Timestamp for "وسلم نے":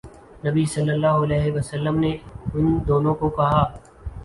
1.51-2.11